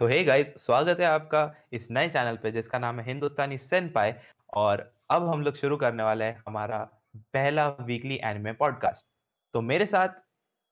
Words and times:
तो 0.00 0.06
hey 0.06 0.24
guys 0.24 0.48
स्वागत 0.56 1.00
है 1.00 1.06
आपका 1.06 1.54
इस 1.72 1.90
नए 1.90 2.08
चैनल 2.08 2.36
पे 2.36 2.50
जिसका 2.52 2.78
नाम 2.78 3.00
है 3.00 3.06
हिंदुस्तानी 3.06 3.58
सेन 3.58 3.88
पाए 3.88 4.22
और 4.52 4.92
अब 5.10 5.28
हम 5.28 5.42
लोग 5.42 5.54
शुरू 5.54 5.76
करने 5.76 6.02
वाले 6.02 6.24
हैं 6.24 6.42
हमारा 6.48 6.78
पहला 7.16 7.68
वीकली 7.68 8.20
एनिमे 8.24 8.52
पॉडकास्ट 8.52 9.06
तो 9.54 9.60
मेरे 9.60 9.86
साथ 9.86 10.08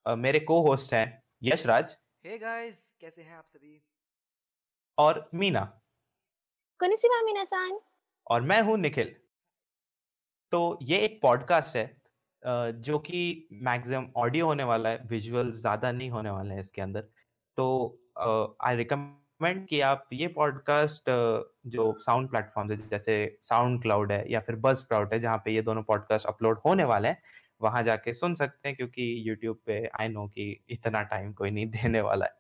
अ, 0.07 0.15
मेरे 0.15 0.41
को 0.41 0.63
होस्ट 0.63 0.95
हैं 0.95 1.23
यशराज 1.43 1.97
हे 2.27 2.39
गाइस 2.39 2.93
कैसे 3.01 3.23
हैं 3.23 3.37
आप 3.37 3.45
सभी? 3.49 3.83
और 4.99 5.31
मीना। 5.35 5.81
कोनिचिवा 6.81 7.23
मिनासान 7.23 7.79
और 8.31 8.43
मैं 8.43 8.63
हूँ 8.63 8.79
निखिल। 8.79 9.15
तो 10.53 10.79
ये 10.83 10.99
एक 10.99 11.23
पॉडकास्ट 11.23 11.77
है 11.77 11.85
अ, 12.43 12.71
जो 12.71 12.99
कि 12.99 13.49
मैक्सिमम 13.53 14.11
ऑडियो 14.17 14.47
होने 14.47 14.65
वाला 14.65 14.89
है 14.89 15.07
विजुअल 15.07 15.53
ज़्यादा 15.53 15.93
नहीं 15.93 16.11
होने 16.11 16.31
वाले 16.31 16.55
हैं 16.55 16.61
इसके 16.61 16.83
अंदर। 16.83 17.01
तो 17.57 17.98
आई 18.19 18.77
रिकमेंड 18.77 19.67
कि 19.69 19.81
आप 19.81 20.09
ये 20.13 20.27
पॉडकास्ट 20.29 21.11
जो 21.67 21.93
साउंड 22.01 22.29
प्लेटफॉर्म 22.31 22.71
है, 22.71 22.77
जैसे 22.89 23.39
साउंड 23.43 23.81
क्लाउड 23.83 24.13
है 24.13 24.25
या 24.33 24.41
फिर 24.41 24.57
बस 24.57 24.79
स्प्राउट 24.79 25.13
है, 25.13 25.21
जहाँ 25.21 25.39
पे 25.45 25.51
ये 25.51 25.63
दोनों 25.63 25.83
पॉडकास्ट 25.83 26.27
अपलोड 26.27 26.59
होने 26.67 26.85
वाले 26.85 27.09
हैं, 27.09 27.23
वहाँ 27.61 27.83
जाके 27.83 28.15
सुन 28.15 28.35
सकते 28.35 28.69
हैं, 28.69 28.77
क्योंकि 28.77 29.29
यूट्यूब 29.29 29.59
पे 29.67 29.79
आई 30.01 30.09
नो 30.09 30.27
कि 30.29 30.65
इतना 30.71 31.03
टाइम 31.03 31.33
कोई 31.33 31.51
नहीं 31.51 31.67
देने 31.71 32.01
वाला 32.01 32.27
है। 32.27 32.33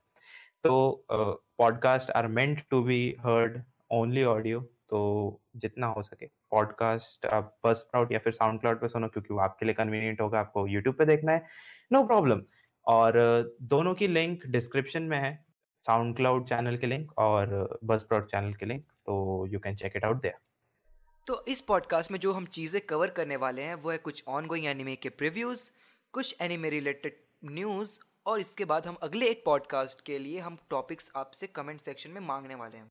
तो 0.64 1.06
podcast 1.10 2.10
are 2.10 2.26
meant 2.28 2.62
to 2.70 2.82
be 2.82 3.16
heard 3.20 3.62
only 3.92 4.24
audio 4.26 4.60
तो 4.88 5.00
जितना 5.56 5.86
हो 5.86 6.02
सके 6.02 6.26
पॉडकास्ट 6.50 7.26
आप 7.26 7.56
बस 7.66 7.88
प्राउड 7.90 8.12
या 8.12 8.18
फिर 8.18 8.32
साउंड 8.32 8.60
क्लाउड 8.60 8.80
पे 8.80 8.88
सुनो, 8.88 9.08
क्योंकि 9.08 9.34
वो 9.34 9.40
आपके 9.40 9.66
लिए 9.66 9.74
कन्वीनियंट 9.74 10.20
होगा, 10.20 10.40
आपको 10.40 10.66
यूट्यूब 10.66 10.94
पे 10.94 11.04
देखना 11.06 11.32
है 11.32 11.46
नो 11.92 11.98
no 12.00 12.06
प्रॉब्लम 12.06 12.42
और 12.86 13.12
दोनों 13.62 13.94
की 13.94 14.06
लिंक 14.08 14.46
डिस्क्रिप्शन 14.46 15.02
में 15.02 15.18
है 15.18 15.47
साउंड 15.88 16.16
क्लाउड 16.16 16.48
चैनल 16.48 16.76
के 16.76 16.86
लिंक 16.86 17.18
और 17.18 17.78
बस 17.84 18.00
स्प्राउट 18.00 18.30
चैनल 18.30 18.54
के 18.54 18.66
लिंक 18.66 18.82
तो 18.82 19.46
you 19.46 19.58
can 19.58 19.76
check 19.76 19.92
it 19.96 20.04
out 20.04 20.20
there 20.22 20.34
तो 21.26 21.44
इस 21.48 21.60
पॉडकास्ट 21.60 22.10
में 22.10 22.18
जो 22.20 22.32
हम 22.32 22.46
चीज़ें 22.46 22.80
कवर 22.86 23.10
करने 23.10 23.36
वाले 23.36 23.62
हैं 23.62 23.74
वो 23.74 23.90
है 23.90 23.98
कुछ 23.98 24.22
ऑन 24.28 24.46
गोइंग 24.46 24.66
एनिमे 24.66 24.96
के 24.96 25.08
प्रिव्यूज़ 25.08 25.70
कुछ 26.12 26.36
एनिमे 26.40 26.70
रिलेटेड 26.70 27.16
न्यूज़ 27.44 27.98
और 28.26 28.40
इसके 28.40 28.64
बाद 28.64 28.86
हम 28.86 28.96
अगले 29.02 29.26
एक 29.26 29.42
पॉडकास्ट 29.44 30.00
के 30.00 30.18
लिए 30.18 30.38
हम 30.40 30.58
टॉपिक्स 30.70 31.10
आपसे 31.16 31.46
कमेंट 31.46 31.80
सेक्शन 31.80 32.10
में 32.10 32.20
मांगने 32.20 32.54
वाले 32.54 32.76
हैं। 32.76 32.90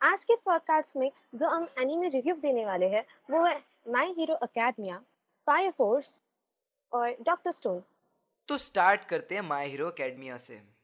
आज 0.00 0.24
के 0.24 0.36
पॉडकास्ट 0.36 0.96
में 0.96 1.10
जो 1.34 1.48
हम 1.48 1.68
एनिमे 1.78 2.08
रिव्यू 2.08 2.34
देने 2.34 2.66
वाले 2.66 2.86
हैं 2.86 3.04
वो 3.30 3.44
है 3.44 3.54
My 3.88 4.10
Hero 4.18 4.34
Academia 4.34 5.02
Fire 5.46 5.70
Force 5.70 6.22
और 6.92 7.10
डॉक्टर 7.22 7.52
स्टोन 7.52 7.82
तो 8.48 8.58
स्टार्ट 8.58 9.04
करते 9.04 9.34
हैं 9.34 9.42
माय 9.42 9.68
हीरो 9.68 9.86
अकेडमिया 9.86 10.36
से। 10.36 10.79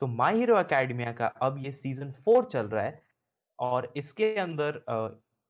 तो 0.00 0.06
माई 0.08 0.36
हीरो 0.38 0.58
एकेडमिया 0.60 1.12
का 1.12 1.26
अब 1.42 1.58
ये 1.58 1.72
सीज़न 1.72 2.10
फोर 2.24 2.44
चल 2.44 2.66
रहा 2.66 2.82
है 2.84 3.02
और 3.58 3.92
इसके 3.96 4.34
अंदर 4.36 4.82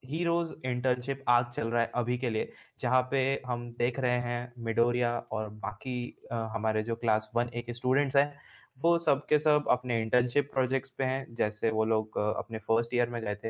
हीरोज 0.03 0.55
इंटर्नशिप 0.67 1.25
आग 1.29 1.51
चल 1.53 1.69
रहा 1.69 1.83
है 1.83 1.91
अभी 1.95 2.17
के 2.19 2.31
लिए 2.31 2.53
जहाँ 2.81 3.03
पे 3.11 3.21
हम 3.47 3.71
देख 3.79 3.99
रहे 4.01 4.19
हैं 4.21 4.53
मिडोरिया 4.59 5.19
और 5.33 5.49
बाकी 5.59 5.97
अ, 6.33 6.35
हमारे 6.55 6.83
जो 6.83 6.97
क्लास 6.97 7.31
वन 7.35 7.51
ए 7.55 7.63
के 7.63 7.75
स्टूडेंट्स 7.75 8.17
हैं 8.17 8.33
वो 8.79 8.99
सब 8.99 9.27
के 9.27 9.39
सब 9.39 9.65
अपने 9.71 10.01
इंटर्नशिप 10.03 10.51
प्रोजेक्ट्स 10.53 10.91
पे 10.91 11.05
हैं 11.05 11.35
जैसे 11.35 11.71
वो 11.71 11.85
लोग 11.85 12.19
अपने 12.19 12.59
फ़र्स्ट 12.61 12.95
ईयर 12.95 13.11
में 13.11 13.21
गए 13.23 13.35
थे 13.45 13.49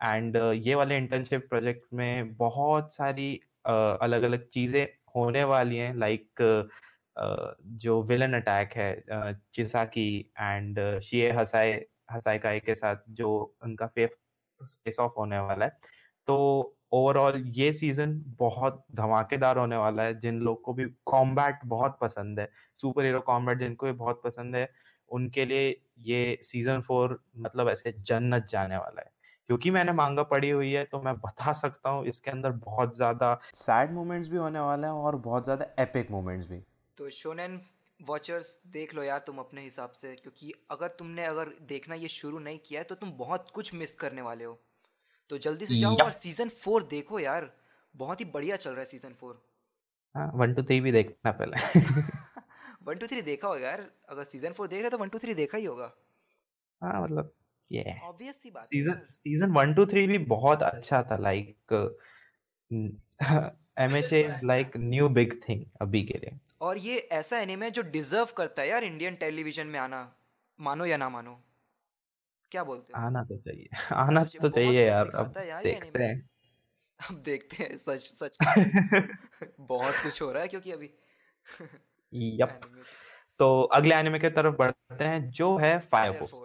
एंड 0.00 0.36
ये 0.66 0.74
वाले 0.74 0.96
इंटर्नशिप 0.96 1.48
प्रोजेक्ट 1.48 1.82
में 1.94 2.34
बहुत 2.36 2.94
सारी 2.94 3.34
अलग 3.66 4.22
अलग 4.22 4.46
चीज़ें 4.48 4.86
होने 5.16 5.44
वाली 5.44 5.76
हैं 5.76 5.94
लाइक 5.94 6.42
जो 7.18 8.02
विलन 8.04 8.32
अटैक 8.34 8.72
है 8.76 9.34
चिसाकी 9.54 10.08
एंड 10.40 10.78
शिए 11.02 11.30
हसाए 11.32 11.72
हसाएकाई 12.12 12.60
के 12.60 12.74
साथ 12.74 12.96
जो 13.12 13.30
उनका 13.64 13.86
फेस 13.88 14.96
ऑफ़ 15.00 15.12
होने 15.18 15.38
वाला 15.40 15.64
है। 15.64 15.78
तो 16.28 16.74
ओवरऑल 16.92 17.42
ये 17.48 17.72
सीज़न 17.72 18.12
बहुत 18.38 18.84
धमाकेदार 18.94 19.58
होने 19.58 19.76
वाला 19.76 20.02
है, 20.02 20.18
जिन 20.20 20.38
लोग 20.40 20.62
को 20.62 20.72
भी 20.74 20.84
कॉम्बैट 21.06 21.58
बहुत 21.66 21.98
पसंद 22.00 22.40
है 22.40 22.48
सुपर 22.80 23.04
हीरो 23.04 23.20
कॉम्बैट 23.22 23.58
जिनको 23.58 23.86
भी 23.86 23.92
बहुत 23.94 24.20
पसंद 24.24 24.56
है, 24.56 24.68
उनके 25.10 25.44
लिए 25.44 25.68
ये 26.04 26.38
सीज़न 26.42 26.80
फोर 26.80 27.18
मतलब 27.38 27.68
ऐसे 27.68 27.92
जन्नत 28.00 28.46
जाने 28.50 28.76
वाला 28.76 29.00
है। 29.00 29.10
क्योंकि 29.48 29.70
मैंने 29.70 29.92
मांगा 29.94 30.22
पढ़ी 30.24 30.50
हुई 30.50 30.72
है 30.72 30.84
तो 30.84 31.00
मैं 31.02 31.14
बता 31.16 31.52
सकता 31.54 31.90
हूँ, 31.90 32.04
इसके 32.06 32.30
अंदर 32.30 32.50
बहुत 32.64 32.96
ज़्यादा 32.96 33.38
सैड 33.56 33.92
मोमेंट्स 33.92 34.28
भी 34.28 34.36
होने 34.36 34.60
वाले 34.60 34.86
हैं 34.86 34.94
और 34.94 35.16
बहुत 35.18 35.44
ज़्यादा 35.44 35.66
एपिक 35.80 36.10
मोमेंट्स 36.10 36.48
भी। 36.48 36.62
तो 36.98 37.08
शोनन 37.12 37.60
वॉचर्स 38.00 38.48
देख 38.72 38.94
लो 38.94 39.02
यार 39.02 39.18
तुम 39.26 39.38
अपने 39.38 39.62
हिसाब 39.62 39.92
से 39.92 40.14
क्योंकि 40.16 40.52
अगर 40.70 40.88
तुमने 40.98 41.24
अगर 41.26 41.48
देखना 41.68 41.94
ये 41.96 42.08
शुरू 42.10 42.38
नहीं 42.40 42.58
किया 42.66 42.80
है 42.80 42.84
तो 42.84 42.94
तुम 42.94 43.12
बहुत 43.18 43.50
कुछ 43.54 43.72
मिस 43.74 43.94
करने 43.96 44.22
वाले 44.22 44.44
हो। 44.44 44.58
तो 45.30 45.38
जल्दी 45.38 45.66
से 45.66 45.78
जाओ 45.78 45.96
और 46.04 46.10
सीज़न 46.12 46.48
फोर 46.56 46.82
देखो 46.90 47.18
यार। 47.20 47.50
बहुत 47.94 48.20
ही 48.20 48.24
बढ़िया 48.26 48.56
चल 48.56 48.70
रहा 48.70 48.80
है 48.80 48.86
सीज़न 48.86 49.14
फोर 49.20 49.40
हाँ 50.14 50.30
वन 50.34 50.54
टू 50.54 50.62
थ्री 50.62 50.80
भी 50.80 50.92
देखना 50.92 51.32
पहले। 51.32 51.80
वन 52.86 52.98
टू 52.98 53.06
थ्री 53.06 53.22
देखा 53.22 53.48
होगा 53.48 53.68
यार। 53.68 53.80
अगर 54.08 54.24
सीज़न 54.24 54.52
फोर 54.52 54.68
देख 54.68 54.80
रहे 54.80 54.90
तो 54.90 54.98
वन 54.98 55.08
टू 55.08 55.18
थ्री 55.18 55.34
देखा 55.34 55.58
ही 55.58 55.64
होगा। 55.64 55.92
हाँ 56.82 57.02
मतलब 57.02 57.32
ये। 57.70 57.94
ऑब्वियस 58.04 58.42
सी 58.42 58.50
बात 58.50 58.64
season. 58.64 59.06
Season 59.10 59.50
one 59.52 59.74
two 59.74 59.86
three 59.86 60.06
भी 60.06 60.18
बहुत 60.26 60.62
अच्छा 60.62 61.02
था 61.10 61.16
like 61.18 61.72
M 63.80 63.96
H 63.96 64.12
is 64.12 64.44
like 64.46 64.76
new 64.76 65.08
big 65.10 65.40
thing 65.48 65.64
अभी 65.82 66.02
के 66.04 66.18
लिए। 66.18 66.38
और 66.60 66.78
ये 66.78 66.98
ऐसा 67.12 67.38
एनिमे 67.38 67.66
है 67.66 67.70
जो 67.70 67.82
डिजर्व 67.82 68.28
करता 68.36 68.62
है 68.62 68.68
यार 68.68 68.84
इंडियन 68.84 69.14
टेलीविज़न 69.16 69.66
में 69.66 69.78
आना। 69.80 70.02
मानो 70.58 70.86
या 70.86 70.96
ना 70.96 71.08
मानो। 71.08 71.42
क्या 72.52 72.64
बोलते 72.64 72.92
हो? 72.92 72.98
आना 72.98 73.22
तो 73.24 73.36
चाहिए। 73.38 73.68
आना 73.94 74.20
मुझे 74.20 74.38
तो 74.40 74.48
चाहिए 74.50 74.86
यार 74.86 75.10
अब 75.16 75.34
यार 75.38 75.62
देखते। 75.62 76.04
हैं। 76.04 76.28
अब 77.00 77.22
देखते 77.22 77.62
हैं 77.62 77.76
सच 77.76 78.02
सच। 78.02 78.38
बहुत 79.60 79.94
कुछ 80.02 80.22
हो 80.22 80.32
रहा 80.32 80.42
है 80.42 80.48
क्योंकि 80.48 80.72
अभी। 80.72 80.90
यप 82.12 82.60
तो 83.40 83.48
अगले 83.74 83.94
एनिमे 83.94 84.18
की 84.18 84.28
तरफ़ 84.30 84.54
बढ़ते 84.56 85.04
हैं 85.04 85.30
जो 85.32 85.56
है 85.56 85.78
फायर 85.88 86.12
फोर्स 86.12 86.40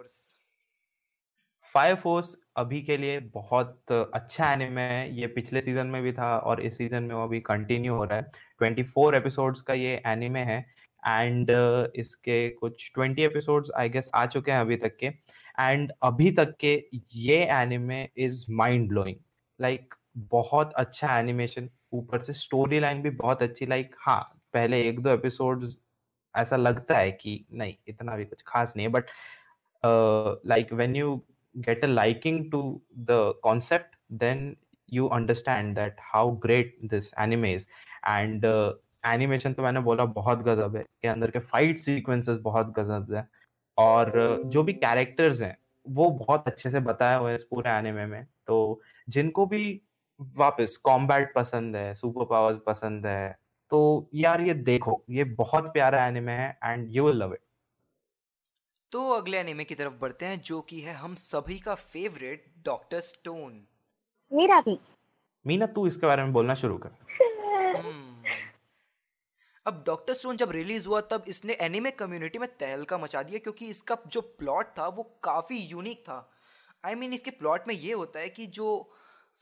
फायर 1.74 1.94
फोर्स 1.94 2.34
अभी 2.56 2.80
के 2.82 2.96
लिए 2.96 3.18
बहुत 3.30 3.92
अच्छा 3.92 4.52
एनिमे 4.52 4.82
है। 4.82 5.16
ये 5.20 5.26
पिछले 5.28 5.60
सीज़न 5.60 5.86
में 5.86 6.02
भी 6.02 6.12
था 6.12 6.36
और 6.40 6.60
इस 6.60 6.76
सीज़न 6.78 7.02
में 7.02 7.14
वो 7.14 7.22
अभी 7.24 7.40
कंटिन्यू 7.40 7.94
हो 7.94 8.04
रहा 8.04 8.18
है। 8.18 8.30
24 8.64 9.14
एपिसोड्स 9.14 9.60
का 9.60 9.74
ये 9.74 10.00
एनिमे 10.06 10.40
है 10.40 10.58
एंड 11.06 11.50
uh, 11.50 11.86
इसके 11.94 12.48
कुछ 12.50 12.90
20 12.98 13.18
एपिसोड्स 13.18 13.70
आई 13.76 13.88
गेस 13.88 14.10
आ 14.14 14.24
चुके 14.26 14.52
हैं 14.52 14.58
अभी 14.60 14.76
तक 14.76 14.96
के 14.96 15.06
एंड 15.06 15.92
अभी 16.02 16.30
तक 16.32 16.56
के 16.60 16.74
ये 17.16 17.36
anime 17.52 18.08
is 18.26 18.44
mind 18.50 18.88
blowing 18.88 19.16
like 19.60 19.94
बहुत 20.30 20.72
अच्छा 20.76 21.18
एनिमेशन 21.18 21.68
ऊपर 21.94 22.22
से 22.22 22.32
स्टोरी 22.32 22.80
लाइन 22.80 23.02
भी 23.02 23.10
बहुत 23.10 23.42
अच्छी 23.42 23.66
लाइक 23.66 23.86
like, 23.86 23.98
हाँ 24.00 24.40
पहले 24.54 24.82
एक 24.88 25.00
दो 25.00 25.10
एपिसोड्स 25.10 25.76
ऐसा 26.34 26.56
लगता 26.56 26.98
है 26.98 27.10
कि 27.12 27.44
नहीं 27.52 27.74
इतना 27.88 28.16
भी 28.16 28.24
कुछ 28.24 28.42
खास 28.46 28.74
नहीं 28.76 28.86
है 28.86 28.92
but 28.92 29.10
like 30.46 30.72
when 30.72 30.96
you 30.96 31.22
get 31.54 31.84
a 31.84 31.86
liking 31.86 32.50
to 32.50 32.80
the 33.06 33.34
concept 33.44 33.94
then 34.10 34.56
you 34.88 35.08
understand 35.10 35.76
that 35.76 35.96
how 35.98 36.30
great 36.30 36.88
this 36.88 37.12
anime 37.14 37.44
is. 37.46 37.66
And 38.08 38.44
uh, 38.44 38.72
animation 39.06 39.52
तो 39.52 39.62
मैंने 39.62 39.80
बोला 39.80 40.04
बहुत 40.04 40.38
गजब 40.38 40.76
है। 40.76 40.82
के 40.82 41.08
अंदर 41.08 41.30
के 41.30 41.38
फाइट 41.38 41.78
सीक्वेंसेस 41.78 42.38
बहुत 42.38 42.66
गजब 42.66 43.14
है। 43.14 43.28
और 43.78 44.38
uh, 44.40 44.48
जो 44.48 44.62
भी 44.62 44.72
कैरेक्टर्स 44.72 45.42
हैं 45.42 45.58
वो 45.88 46.10
बहुत 46.10 46.44
अच्छे 46.46 46.70
से 46.70 46.80
बताया 46.80 47.16
हुआ 47.16 47.28
है 47.28 47.34
इस 47.34 47.42
पूरे 47.42 47.70
एनिमे 47.70 48.06
में। 48.06 48.26
तो 48.46 48.80
जिनको 49.08 49.46
भी 49.46 49.80
वापस 50.20 50.76
कॉम्बैट 50.76 51.34
पसंद 51.34 51.76
है 51.76 51.94
सुपर 51.94 52.24
पावर्स 52.24 52.58
पसंद 52.66 53.06
है 53.06 53.38
तो 53.70 54.10
यार 54.14 54.40
ये 54.40 54.54
देखो 54.54 55.04
ये 55.10 55.24
बहुत 55.24 55.72
प्यारा 55.72 56.06
एनिमे 56.06 56.32
है 56.32 56.58
and 56.64 56.88
you 56.90 57.06
will 57.06 57.16
love 57.16 57.32
it 57.32 57.40
तो 58.92 59.10
अगले 59.10 59.38
एनिमे 59.38 59.64
की 59.64 59.74
तरफ़ 59.74 59.92
बढ़ते 60.00 60.26
हैं 60.26 60.40
जो 60.40 60.60
कि 60.60 60.80
है 60.80 60.94
हम 60.94 61.14
सभी 61.14 61.58
का 61.58 61.74
फेवरेट 61.74 62.44
डॉक्टर 62.64 63.00
स्टोन 63.00 63.66
मेरा 64.32 64.60
भी। 64.60 64.78
मीना 65.46 65.66
तू 65.66 65.86
इसके 65.86 66.06
बारे 66.06 66.22
में 66.22 66.32
बोलना 66.32 66.54
शुरू 66.54 66.78
कर। 66.78 66.88
अब 69.66 69.82
डॉक्टर 69.86 70.14
स्टोन 70.14 70.36
जब 70.36 70.50
रिलीज़ 70.50 70.86
हुआ 70.88 71.00
तब 71.10 71.24
इसने 71.28 71.52
एनिमे 71.62 71.90
कम्युनिटी 71.92 72.38
में 72.38 72.48
तहलका 72.58 72.98
मचा 72.98 73.22
दिया 73.22 73.38
क्योंकि 73.38 73.68
इसका 73.68 73.96
जो 74.06 74.20
प्लॉट 74.20 74.66
था 74.78 74.86
वो 74.88 75.02
काफ़ी 75.24 75.58
यूनिक 75.58 76.00
था। 76.00 76.18
आई 76.84 76.92
I 76.92 76.96
मीन 76.96 77.04
mean, 77.04 77.20
इसके 77.20 77.30
प्लॉट 77.32 77.68
में 77.68 77.74
ये 77.74 77.92
होता 77.92 78.20
है 78.20 78.28
कि 78.28 78.46
जो 78.48 78.90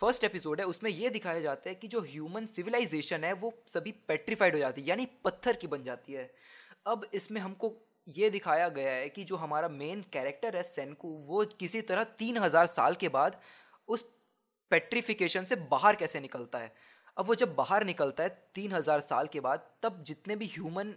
फ़र्स्ट 0.00 0.24
एपिसोड 0.24 0.60
है 0.60 0.66
उसमें 0.66 0.90
ये 0.90 1.10
दिखाया 1.10 1.40
जाता 1.40 1.68
है 1.68 1.74
कि 1.74 1.88
जो 1.88 2.00
ह्यूमन 2.02 2.46
सिविलाइजेशन 2.46 3.24
है 3.24 3.32
वो 3.32 3.52
सभी 3.68 3.92
पेट्रीफाइड 4.08 4.54
हो 4.54 4.60
जाती 4.60 4.82
है 4.82 4.88
यानी 4.88 5.06
पत्थर 5.24 5.56
की 5.56 5.66
बन 5.66 5.84
जाती 5.84 6.12
है। 6.12 6.30
अब 6.86 7.06
इसमें 7.14 7.40
हमको 7.40 7.72
ये 8.08 8.30
दिखाया 8.30 8.68
गया 8.68 8.92
है 8.92 9.08
कि 9.08 9.24
जो 9.24 9.36
हमारा 9.36 9.68
मेन 9.70 10.04
कैरेक्टर 10.12 10.56
है 10.56 10.62
सेनकू 10.62 11.08
वो 11.26 11.44
किसी 11.60 11.80
तरह 11.82 12.04
तीन 12.18 12.38
हज़ार 12.38 12.66
साल 12.68 12.94
के 12.94 13.08
बाद 13.08 13.40
उस 13.88 14.04
पेट्रीफिकेशन 14.70 15.44
से 15.44 15.56
बाहर 15.70 15.96
कैसे 15.96 16.20
निकलता 16.20 16.58
है। 16.58 16.72
अब 17.16 17.26
वो 17.26 17.34
जब 17.34 17.54
बाहर 17.54 17.84
निकलता 17.84 18.22
है, 18.22 18.28
तीन 18.54 18.72
हज़ार 18.72 19.00
साल 19.00 19.26
के 19.26 19.40
बाद, 19.40 19.68
तब 19.82 20.02
जितने 20.06 20.36
भी 20.36 20.46
ह्यूमन 20.46 20.94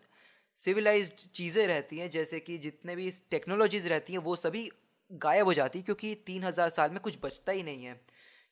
सिविलाइज्ड 0.60 1.30
चीज़ें 1.34 1.66
रहती 1.68 1.98
हैं, 1.98 2.10
जैसे 2.10 2.40
कि 2.40 2.58
जितने 2.58 2.96
भी 2.96 3.12
टेक्नोलॉजीज़ 3.32 3.88
रहती 3.88 4.14
हैं, 4.14 4.20
वो 4.20 4.36
सभी 4.36 4.70
गायब 5.12 5.46
हो 5.46 5.54
जाती 5.54 5.80
है, 5.80 5.84
क्योंकि 5.84 6.14
तीन 6.26 6.44
हज़ार 6.44 6.70
साल 6.70 6.92
में 6.92 7.00
कुछ 7.00 7.18
बचता 7.24 7.52
ही 7.52 7.64
नहीं 7.64 7.86
है। 7.86 8.00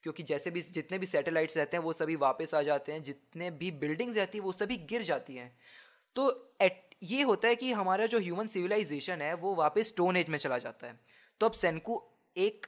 क्योंकि 0.04 0.24
जैसे 0.24 0.52
भी, 0.52 0.62
जितने 0.62 0.98
भी 0.98 1.06
सैटेलाइट्स 1.06 1.58
रहते 1.58 1.78
हैं, 1.78 1.84
वो 1.84 1.94
सभी 1.94 2.16
वापस 2.16 2.54
आ 2.54 2.62
जाते 2.62 2.92
हैं, 2.92 3.04
जितने 3.04 3.52
भी 3.52 3.72
बिल्डिंग्स 3.72 4.18
रहती 4.18 4.38
हैं, 4.38 4.46
वो 4.46 4.52
सभी 4.52 4.78
गिर 4.90 5.04
जाती 5.04 5.36
हैं। 5.36 5.56
तो 6.16 6.56
एट 6.62 6.96
ये 7.04 7.22
होता 7.22 7.48
है 7.48 7.56
कि 7.56 7.72
हमारा 7.72 8.06
जो 8.06 8.20
ह्यूमन 8.20 8.48
सिविलाइजेशन 8.48 9.22
है, 9.22 9.34
वो 9.34 9.56
वापस 9.56 9.88
स्टोन 9.88 10.18
एज 10.18 10.30
में 10.30 10.38
चला 10.38 10.58
जाता 10.58 10.88
है। 10.88 11.00
तो 11.42 11.46
अब 11.46 11.52
सेनकू 11.52 12.02
एक 12.36 12.68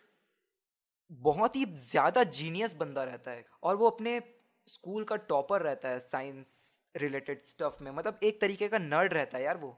बहुत 1.12 1.56
ही 1.56 1.66
ज़्यादा 1.66 2.24
जीनियस 2.24 2.76
बंदा 2.76 3.04
रहता 3.04 3.32
है, 3.32 3.46
और 3.64 3.76
वो 3.76 3.90
अपने 3.90 4.20
स्कूल 4.68 5.04
का 5.04 5.16
टॉपर 5.30 5.62
रहता 5.62 5.90
है 5.90 6.00
साइंस 6.00 6.84
रिलेटेड 6.96 7.44
स्टफ़ 7.46 7.84
में 7.84 7.92
मतलब 7.92 8.20
एक 8.24 8.40
तरीके 8.42 8.68
का 8.68 8.78
नर्ड 8.78 9.14
रहता 9.14 9.38
है 9.38 9.44
यार 9.44 9.58
वो। 9.58 9.78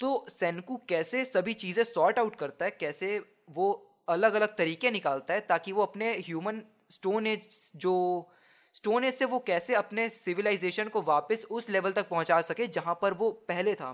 तो 0.00 0.26
सेनकू 0.30 0.76
कैसे 0.88 1.24
सभी 1.24 1.54
चीज़ें 1.54 1.82
सॉर्ट 1.84 2.18
आउट 2.18 2.36
करता 2.36 2.64
है, 2.64 2.70
कैसे 2.70 3.18
वो 3.50 3.72
अलग 4.08 4.34
अलग 4.34 4.56
तरीके 4.56 4.90
निकालता 4.90 5.34
है 5.34 5.40
ताकि 5.40 5.72
वो 5.72 5.82
अपने 5.82 6.12
ह्यूमन 6.18 6.62
स्टोन 6.90 7.26
एज, 7.26 7.48
जो 7.76 8.30
स्टोन 8.74 9.04
एज 9.04 9.14
से 9.14 9.24
वो 9.24 9.38
कैसे 9.38 9.74
अपने 9.74 10.08
सिविलाइजेशन 10.08 10.88
को 10.88 11.02
वापस 11.02 11.46
उस 11.50 11.68
लेवल 11.70 11.92
तक 11.92 12.08
पहुँचा 12.08 12.40
सके 12.40 12.66
जहाँ 12.68 12.98
पर 13.02 13.14
वो 13.14 13.30
पहले 13.48 13.74
था। 13.74 13.92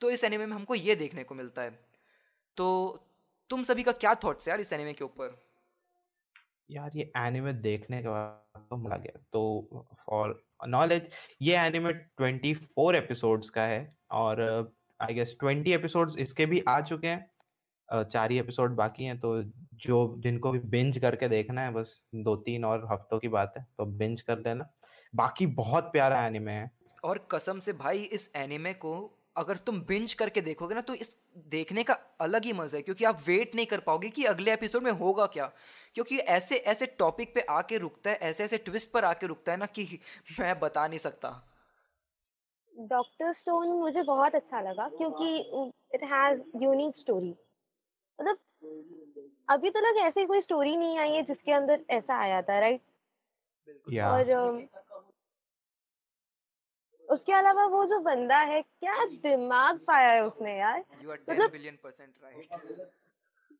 तो 0.00 0.10
इस 0.10 0.24
एनिमे 0.24 0.46
में 0.46 0.54
हमको 0.56 0.74
ये 0.74 0.94
देखने 0.96 1.24
को 1.24 1.34
मिलता 1.34 1.62
है। 1.62 1.70
तो 2.56 2.66
तुम 3.50 3.62
सभी 3.64 3.82
का 3.82 3.92
क्या 3.92 4.14
थॉट्स 4.14 4.48
यार 4.48 4.60
इस 4.60 4.72
एनिमे 4.72 4.92
के 4.92 5.04
ऊपर? 5.04 5.47
यार 6.70 6.90
ये 6.96 7.10
एनिमे 7.16 7.52
देखने 7.54 8.00
के 8.02 8.08
बाद 8.08 8.62
तो 8.70 8.76
मज़ा 8.76 8.96
गया। 8.96 9.18
तो 9.32 9.86
फॉर 10.00 10.40
नॉलेज 10.68 11.10
ये 11.42 11.56
एनिमे 11.56 11.92
24 12.20 12.94
एपिसोड्स 12.94 13.50
का 13.50 13.62
है 13.62 13.80
और 14.10 14.40
आई 15.00 15.14
गेस 15.14 15.36
20 15.44 15.72
एपिसोड्स 15.74 16.16
इसके 16.18 16.46
भी 16.46 16.62
आ 16.68 16.80
चुके 16.80 17.08
हैं। 17.08 18.04
चार 18.04 18.30
ही 18.30 18.38
एपिसोड 18.38 18.74
बाकी 18.76 19.04
हैं 19.04 19.18
तो 19.20 19.42
जो 19.84 20.14
जिनको 20.18 20.50
भी 20.52 20.58
बिंज 20.58 20.98
करके 20.98 21.28
देखना 21.28 21.62
है, 21.62 21.70
बस 21.70 22.04
दो 22.14 22.34
तीन 22.36 22.64
और 22.64 22.86
हफ्तों 22.92 23.18
की 23.18 23.28
बात 23.28 23.54
है 23.58 23.66
तो 23.78 23.84
बिंज 23.86 24.20
कर 24.20 24.38
लेना। 24.38 24.68
बाकी 25.14 25.46
बहुत 25.54 25.84
प्यारा 25.84 26.26
एनिमे 26.26 26.52
है। 26.52 26.70
और 27.04 27.26
कसम 27.30 27.58
से 27.58 27.72
भाई, 27.72 27.98
इस 27.98 28.30
एनिमे 28.36 28.72
को 28.74 29.17
अगर 29.38 29.56
तुम 29.56 29.80
बिंज 29.82 30.12
करके 30.14 30.40
देखोगे 30.40 30.74
ना 30.74 30.80
तो 30.80 30.94
इस 30.94 31.16
देखने 31.48 31.82
का 31.84 31.94
अलग 32.20 32.44
ही 32.44 32.52
मज़ा 32.52 32.76
है 32.76 32.82
क्योंकि 32.82 33.04
आप 33.04 33.22
वेट 33.26 33.54
नहीं 33.54 33.66
कर 33.66 33.80
पाओगे 33.80 34.08
कि 34.10 34.24
अगले 34.24 34.52
एपिसोड 34.52 34.82
में 34.82 34.90
होगा 34.92 35.26
क्या। 35.26 35.46
क्योंकि 35.94 36.18
ऐसे 36.36 36.56
ऐसे 36.66 36.86
टॉपिक 36.98 37.34
पे 37.34 37.40
आके 37.50 37.78
रुकता 37.78 38.10
है 38.10 38.16
ऐसे 38.22 38.44
ऐसे 38.44 38.58
ट्विस्ट 38.58 38.90
पर 38.90 39.04
आके 39.04 39.26
रुकता 39.26 39.52
है 39.52 39.58
ना 39.58 39.66
कि 39.66 39.84
मैं 40.40 40.58
बता 40.60 40.86
नहीं 40.88 40.98
सकता। 40.98 41.30
डॉक्टर 42.74 43.32
स्टोन 43.32 43.68
मुझे 43.68 44.02
बहुत 44.02 44.34
अच्छा 44.34 44.60
लगा 44.60 44.88
क्योंकि 44.88 45.36
इट 45.94 46.02
हैज़ 46.04 46.42
यूनिक 46.62 46.96
स्टोरी 46.96 47.30
मतलब 48.18 48.38
अभी 49.48 49.70
तक 49.70 49.80
तो 49.80 50.00
ऐसी 50.00 50.24
कोई 50.26 50.40
स्टोरी 50.40 50.76
नहीं 50.76 50.98
आई 50.98 51.12
है 51.12 51.22
जिसके 51.22 51.52
अंदर 51.52 51.84
ऐसा 51.90 52.16
आया 52.18 52.40
था 52.42 52.58
राइट 52.58 52.80
या 53.92 54.10
और 54.10 54.30
उसके 57.08 57.32
अलावा 57.32 57.66
वो 57.66 57.84
जो 57.86 57.98
बंदा 58.00 58.38
है 58.38 58.62
क्या 58.62 59.04
दिमाग 59.04 59.78
पाया 59.78 60.10
है 60.10 60.24
उसने 60.24 60.58
यार? 60.58 60.84
मतलब- 61.30 61.52
बिलियन 61.52 61.78
परसेंट 61.82 62.10
राइट 62.24 62.48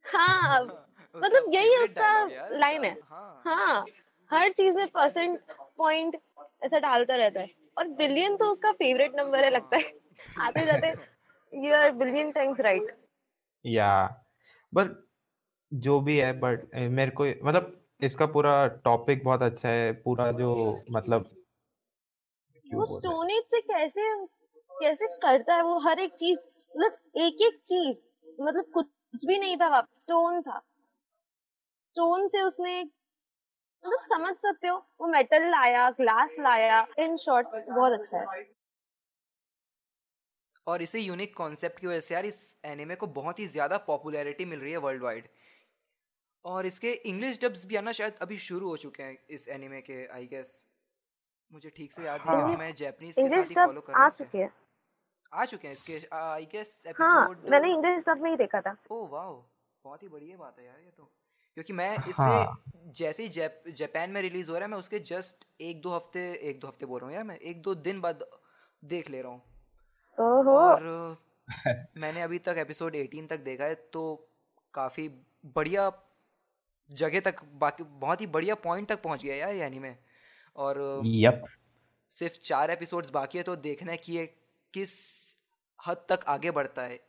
हाँ 0.05 0.65
मतलब 1.17 1.55
यही 1.55 1.77
उसका 1.77 2.27
line 2.61 2.85
है। 2.85 2.99
हाँ। 3.11 3.43
हाँ 3.47 3.87
हर 4.31 4.53
चीज़ 4.53 4.77
में 4.77 4.89
परसेंट 4.89 5.41
पॉइंट 5.79 6.17
ऐसा 6.65 6.79
डालता 6.79 7.17
रहता 7.17 7.41
है। 7.41 7.51
और 7.79 7.89
बिलियन 7.89 8.37
तो 8.37 8.45
उसका 8.45 8.73
फेवरेट 8.73 9.13
नंबर 9.17 9.45
है 9.45 9.51
लगता 9.51 9.77
है। 9.77 9.93
आते 10.39 10.67
जाते 10.67 10.95
you 11.53 11.75
are 11.75 11.91
billion 11.93 12.33
times 12.33 12.61
right 12.61 12.97
या 13.67 14.23
बट 14.75 15.05
जो 15.75 16.01
भी 16.01 16.19
है 16.19 16.33
बट 16.41 16.75
मेरे 16.75 17.11
को 17.11 17.25
मतलब 17.25 17.81
इसका 18.01 18.27
पूरा 18.27 18.67
टॉपिक 18.67 19.25
बहुत 19.25 19.43
अच्छा 19.43 19.69
है 19.69 19.93
पूरा 19.93 20.33
जो 20.33 20.83
मतलब 20.91 21.31
वो? 22.69 22.87
स्टोन 22.89 23.31
एज 23.31 23.45
से 23.47 23.61
कैसे 23.63 24.03
कैसे 24.73 25.07
करता 25.23 25.55
है 25.55 25.63
वो 25.63 25.79
हर 25.81 26.01
एक 26.01 26.13
चीज़ 26.15 26.47
मतलब 26.75 26.99
एक 27.19 27.43
एक 27.43 27.59
चीज़ 27.69 28.07
मतलब 28.41 28.71
कुछ 28.75 29.25
भी 29.27 29.39
नहीं 29.39 29.57
था 29.57 29.69
वापस 29.69 30.01
स्टोन 30.01 30.41
था। 30.43 30.61
स्टोन 31.87 32.29
से 32.29 32.43
उसने 32.43 32.83
मतलब 32.83 34.01
समझ 34.09 34.35
सकते 34.37 34.69
हो 34.69 34.77
वो 35.01 35.07
मेटल 35.09 35.51
लाया 35.51 35.89
ग्लास 35.99 36.37
लाया 36.41 36.87
इन 36.99 37.17
शॉर्ट 37.17 37.47
बहुत 37.69 37.93
अच्छा 37.93 38.19
है। 38.19 38.47
और 40.67 40.83
इसी 40.83 41.01
यूनिक 41.01 41.37
कॉन्सेप्ट 41.37 41.79
की 41.81 41.87
वजह 41.87 42.01
से 42.01 42.15
यार 42.15 42.27
इस 42.27 42.57
एनिमे 42.65 42.95
को 42.95 43.07
बहुत 43.15 43.39
ही 43.39 43.47
ज़्यादा 43.49 43.77
पॉपुलैरिटी 43.85 44.45
मिल 44.45 44.61
रही 44.61 44.73
है 44.73 44.79
वर्ल्ड 44.79 45.03
वाइड 45.03 45.29
और 46.45 46.67
इसके 46.67 46.93
इंग्लिश 47.07 47.39
डब्स 47.43 47.65
भी 47.67 47.77
आना 47.77 47.93
शायद 47.93 48.19
अभी 48.23 48.39
शुरू 48.41 48.69
हो 48.69 48.77
चुके 48.77 49.03
हैं 49.03 49.17
इस 49.31 49.49
एनिमे 49.49 49.81
के 49.81 50.05
आई 50.09 50.27
गेस 50.27 50.53
मुझे 51.53 51.71
ठीक 51.77 51.93
से 51.93 52.03
याद 52.05 52.21
नहीं 52.21 52.29
हाँ। 52.29 52.41
क्योंकि 52.41 52.57
मैं 52.57 52.75
जापानीज 52.75 53.15
के 53.17 53.29
साथ 53.29 53.49
ही 53.51 53.55
फॉलो 53.55 53.81
कर 53.81 53.93
रहा 53.93 54.03
हूँ 54.03 54.11
चुके 54.11 54.39
हैं। 54.39 54.51
आ 55.33 55.45
चुके 55.45 55.69
हैं 55.69 55.73
इसके 55.73 56.01
आई 56.17 56.45
गेस 56.53 56.83
हाँ 56.87 56.93
एपिसोड 57.25 57.51
मैंने 57.51 57.73
इंग्लिश 57.75 58.05
सब 58.05 58.21
में 58.23 58.31
ही 58.31 58.37
देखा 58.37 58.61
था। 58.61 58.77
ओह 58.91 59.09
वाओ 59.09 59.35
बहुत 59.85 60.03
ही 60.03 60.09
बढ़िया 60.09 60.37
बात 60.37 60.59
है 60.59 60.67
यार 60.67 60.81
ये 60.85 60.91
तो। 60.97 61.11
क्योंकि 61.55 61.73
मैं 61.73 61.95
इससे 61.99 62.23
हाँ। 62.23 62.63
जैसे 62.97 63.23
ही 63.23 63.29
जैप, 63.29 63.63
जापान 63.69 64.11
में 64.11 64.21
रिलीज़ 64.23 64.51
हो 64.51 64.57
रहा 64.57 64.65
है 64.65 64.71
मैं 64.71 64.79
उसके 64.79 64.99
जस्ट 64.99 65.47
एक 65.61 65.81
दो 65.81 65.95
हफ़्ते 65.95 66.21
एक 66.43 66.61
दो 66.61 66.69
हफ़्ते 66.69 66.87
बोल 66.87 67.01
रहा 67.01 67.09
हूँ 67.09 67.15
यार 67.17 67.25
मैं 67.25 67.37
एक 67.37 67.63
दो 67.63 67.75
दिन 67.75 68.01
बाद 68.01 68.25
देख 68.83 69.11
ले 69.11 69.23
रहा 69.23 69.33
हूँ। 69.33 69.43
ओहो। 70.19 70.57
और 70.59 71.17
मैंने 71.99 72.23
अभी 72.23 72.39
तक 72.39 72.57
एपिसोड 72.59 72.97
18 72.97 73.29
तक 73.31 73.41
देखा 73.41 73.65
है 73.65 73.75
तो 73.93 74.03
काफ़ी 74.75 75.09
बढ़िया 75.55 75.91
जगह 76.91 77.21
तक 77.21 77.43
बाकी 77.55 77.83
बहुत 77.83 78.21
ही 78.21 78.27
बढ़िया 78.27 78.55
पॉइंट 78.55 78.89
तक 78.89 79.03
पहुँच 79.03 79.23
गया 79.25 79.37
यार 79.37 79.55
ये 79.55 79.65
एनीमे 79.65 79.95
और 80.59 81.03
यप 81.05 81.45
सिर्फ़ 82.13 82.39
चार 82.45 82.71
एपिसोड्स 82.71 83.11
बाकी 83.11 83.39
है 83.39 83.45
तो 83.45 83.57
देखना 83.57 83.93
है 83.93 83.99
कि 83.99 84.13
ये 84.13 84.27
किस 84.75 84.93
हद 85.87 85.97
तक 86.09 86.25
आगे 86.29 86.51
बढ़ता 86.51 86.83
है। 86.83 87.01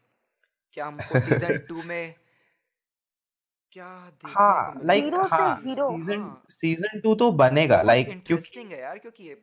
क्या 0.74 0.86
हमको 0.86 1.16
सीज़न 1.18 1.58
टू 1.70 1.84
में 1.84 2.16
क्या 3.72 4.12
हाँ 4.26 4.74
लाइक 4.84 5.14
हाँ 5.32 5.56
सीज़न 5.56 6.20
हाँ। 6.22 6.44
सीज़न 6.50 7.00
टू 7.00 7.16
तो 7.16 7.32
बनेगा 7.32 7.82
लाइक 7.82 8.06
क्योंकि 8.08 8.14
इंटरेस्टिंग 8.14 8.72
है 8.72 8.80
यार 8.82 8.98
क्योंकि 8.98 9.24
ये 9.24 9.42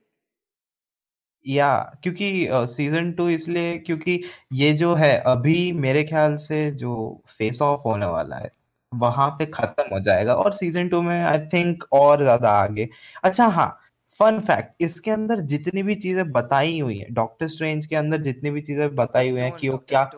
या 1.47 1.79
क्योंकि 2.03 2.49
सीज़न 2.53 3.13
टू 3.13 3.29
इसलिए 3.29 3.79
क्योंकि 3.79 4.21
ये 4.53 4.73
जो 4.73 4.95
है 4.95 5.19
अभी 5.19 5.73
मेरे 5.73 6.05
ख्याल 6.05 6.37
से 6.37 6.71
जो 6.71 7.23
फेस 7.29 7.63
ऑफ़ 7.63 7.81
होने 7.81 8.07
वाला 8.07 8.37
है 8.37 8.51
वहाँ 8.95 9.31
पे 9.31 9.47
खत्म 9.47 9.85
हो 9.93 10.01
जाएगा 10.01 10.35
और 10.35 10.53
सीज़न 10.53 10.89
टू 10.89 11.03
में 11.03 11.23
आई 11.25 11.39
थिंक 11.39 11.85
और 11.93 12.23
ज़्यादा 12.23 12.51
आगे। 12.51 12.89
अच्छा 13.25 13.47
हाँ 13.47 13.79
फन 14.21 14.39
फैक्ट 14.41 14.83
इसके 14.83 15.11
अंदर 15.11 15.41
जितनी 15.41 15.83
भी 15.83 15.95
चीज़ें 15.95 16.31
बताई 16.33 16.79
हुई 16.81 16.99
है 16.99 17.07
डॉक्टर 17.11 17.49
स्ट्रेंज 17.49 17.87
के 17.87 17.97
अंदर 17.97 18.23
जितनी 18.23 18.51
भी 18.51 18.61
चीज़ें 18.61 18.95
बताई 18.95 19.31
हुई 19.31 19.41
है 19.41 19.51
कि 19.51 19.69
वो 19.69 19.79
क्या 19.89 20.11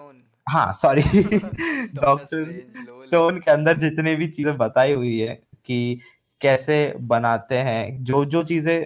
हाँ 0.47 0.73
सॉरी 0.73 1.03
डॉक्टर 1.95 2.45
स्टोन 3.05 3.39
के 3.39 3.51
अंदर 3.51 3.79
जितने 3.79 4.15
भी 4.17 4.27
चीज़ें 4.27 4.57
बताई 4.59 4.93
हुई 4.93 5.19
है 5.19 5.35
कि 5.65 6.01
कैसे 6.41 6.95
बनाते 7.01 7.55
हैं 7.55 8.05
जो 8.05 8.25
जो 8.25 8.43
चीज़ें 8.45 8.81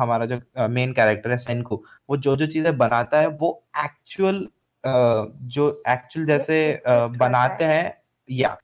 हमारा 0.00 0.26
जो 0.26 0.40
मेन 0.68 0.92
कैरेक्टर 0.92 1.30
है 1.30 1.36
सेनको 1.36 1.82
वो 2.10 2.16
जो 2.16 2.36
जो 2.36 2.46
चीज़ें 2.46 2.76
बनाता 2.78 3.20
है 3.20 3.26
वो 3.26 3.64
एक्चुअल 3.84 4.46
जो 4.84 5.82
एक्चुअल 5.88 6.26
जैसे 6.26 6.60
करता 6.72 7.06
बनाते 7.06 7.64
हैं 7.64 7.96
या 8.30 8.56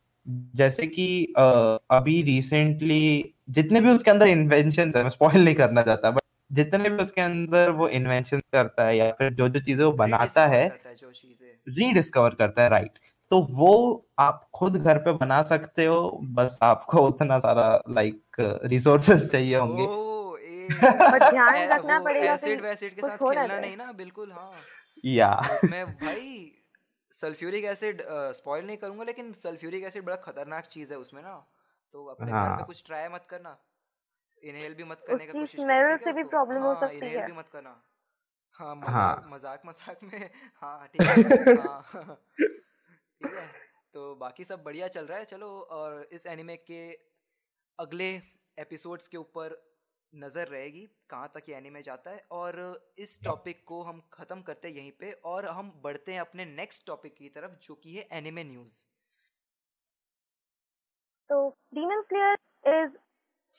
जैसे 0.54 0.86
कि 0.86 1.06
अभी 1.36 2.22
रिसेंटली 2.22 3.31
जितने 3.48 3.80
भी 3.80 3.90
उसके 3.90 4.10
अंदर 4.10 4.26
इन्वेंशन 4.26 4.92
है 4.96 5.02
मैं 5.02 5.10
स्पॉइल 5.10 5.44
नहीं 5.44 5.54
करना 5.54 5.82
चाहता 5.82 6.10
बट 6.10 6.22
जितने 6.50 6.88
भी 6.90 7.02
उसके 7.02 7.20
अंदर 7.20 7.70
वो 7.70 7.88
इन्वेंशन 7.88 8.40
करता 8.52 8.86
है 8.86 8.96
या 8.96 9.10
फिर 9.12 9.32
जो 9.34 9.48
जो 9.48 9.60
चीज़ें 9.60 9.84
वो 9.84 9.92
बनाता 9.92 10.46
है 10.46 10.66
रीडिस्कवर 11.66 12.34
करता 12.34 12.62
है 12.62 12.68
राइट 12.68 12.98
तो 13.30 13.40
वो 13.50 13.72
आप 14.18 14.48
खुद 14.54 14.76
घर 14.76 14.98
पे 14.98 15.12
बना 15.12 15.42
सकते 15.42 15.84
हो 15.84 15.98
बस 16.30 16.58
आपको 16.62 17.06
उतना 17.08 17.38
सारा 17.38 17.68
लाइक 17.88 18.40
रिसोर्सेस 18.64 19.30
चाहिए 19.30 19.56
होंगे। 19.56 19.86
बट 20.72 21.22
ध्यान 21.30 21.56
रखना 21.68 21.98
पड़ेगा 22.00 22.32
एसिड 22.32 22.60
वैसिड 22.62 22.94
के 22.94 23.02
साथ 23.02 23.16
खेलना 23.16 23.58
नहीं 23.58 23.76
ना 23.76 23.92
बिल्कुल 23.92 24.32
हाँ। 24.32 24.52
या। 25.04 25.30
उसमें 25.52 25.86
भाई 25.86 26.52
सल्फ्यूरिक 27.12 27.64
एसिड 27.64 28.02
स्पॉइल 28.36 28.66
नहीं 28.66 28.76
करूँगा 28.76 29.04
लेकिन 29.04 29.32
सल्फ्यूरिक 29.42 29.84
एसिड 29.84 30.04
बड़ा 30.04 30.16
खतरनाक 30.16 30.66
चीज़ 30.66 30.92
है 30.92 30.98
उसमें 30.98 31.22
ना। 31.22 31.34
तो 31.94 32.04
अपने 32.06 32.26
घर 32.26 32.32
हाँ। 32.32 32.56
में 32.56 32.64
कुछ 32.66 32.82
ट्राई 32.86 33.08
मत 33.08 33.26
करना। 33.30 33.56
इनहेल 34.42 34.74
भी 34.74 34.84
मत 34.84 35.04
करने 35.06 35.26
का 35.26 35.32
कोशिश 35.32 35.60
है 35.60 35.96
से 35.98 36.12
भी 36.12 36.22
problem 36.28 36.62
हो 36.62 36.68
हाँ, 36.68 36.80
सकती 36.80 37.06
है। 37.06 37.26
भी 37.26 37.32
मत 37.32 37.48
करना। 37.52 37.80
हाँ 38.60 38.74
हाँ। 38.76 38.76
मज़ाक 38.76 39.26
मज़ाक 39.32 39.62
मज़ाक 39.66 40.02
में। 40.04 40.30
हाँ 40.56 40.86
ठीक 40.88 41.02
है 41.02 41.54
हाँ। 41.56 42.16
ठीक 43.20 43.34
है 43.34 43.46
तो 43.94 44.14
बाकी 44.16 44.44
सब 44.44 44.62
बढ़िया 44.64 44.88
चल 44.88 45.06
रहा 45.06 45.18
है 45.18 45.24
चलो। 45.26 45.48
और 45.70 46.08
इस 46.12 46.26
एनिमे 46.26 46.56
के 46.60 46.82
अगले 47.78 48.10
एपिसोड्स 48.58 49.08
के 49.08 49.16
ऊपर 49.16 49.56
नज़र 50.12 50.48
रहेगी 50.48 50.86
कहाँ 51.10 51.30
तक 51.34 51.48
ये 51.48 51.54
एनिमे 51.56 51.82
जाता 51.82 52.10
है। 52.10 52.24
और 52.32 52.58
इस 52.98 53.18
टॉपिक 53.24 53.64
को 53.66 53.82
हम 53.82 54.02
ख़त्म 54.12 54.42
करते 54.42 54.68
हैं 54.68 54.74
यहीं 54.74 54.92
पे 55.00 55.12
और 55.24 55.46
हम 55.48 55.72
बढ़ते 55.84 56.12
हैं 56.12 56.20
अपने 56.20 56.44
नेक्स्ट 56.46 56.86
टॉपिक 56.86 57.14
की 57.16 57.28
तरफ़ 57.30 57.52
जो 57.66 57.74
कि 57.74 57.94
है 57.96 58.08
anime 58.12 58.44
news 58.44 58.82
So 61.32 61.38
Demon 61.48 62.00
Slayer 62.00 62.36
is 62.68 62.90